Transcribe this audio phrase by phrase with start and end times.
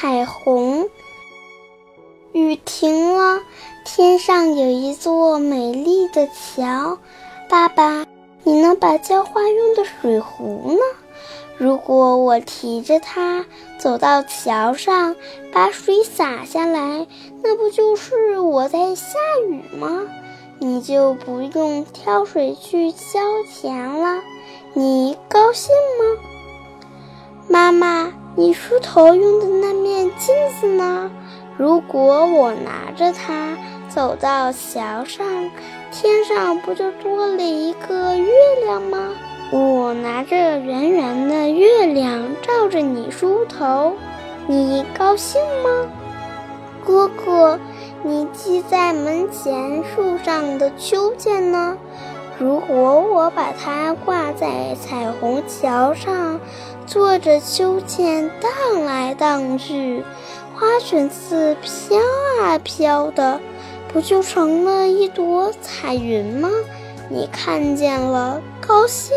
[0.00, 0.88] 彩虹。
[2.32, 3.42] 雨停了，
[3.84, 6.96] 天上有一座美丽的桥。
[7.50, 8.06] 爸爸，
[8.42, 10.78] 你能把浇花用的水壶呢？
[11.58, 13.44] 如果我提着它
[13.78, 15.16] 走到桥上，
[15.52, 17.06] 把水洒下来，
[17.42, 19.18] 那不就是我在下
[19.50, 20.06] 雨吗？
[20.58, 23.20] 你就不用挑水去浇
[23.52, 24.22] 田了，
[24.72, 26.22] 你高兴吗？
[27.48, 31.10] 妈妈，你梳头用的那面镜子呢？
[31.56, 35.26] 如果我拿着它走到桥上，
[35.90, 38.30] 天上不就多了一个月
[38.64, 39.08] 亮吗？
[39.50, 43.94] 我拿着圆圆的月亮照着你梳头，
[44.46, 45.90] 你高兴吗？
[46.86, 47.58] 哥哥，
[48.04, 51.76] 你系在门前树上的秋千呢？
[52.40, 56.40] 如果我把它挂在彩虹桥上，
[56.86, 60.02] 坐着秋千荡来荡去，
[60.54, 61.98] 花裙子飘
[62.40, 63.38] 啊飘的，
[63.92, 66.48] 不就成了一朵彩云吗？
[67.10, 69.14] 你看见了，高兴？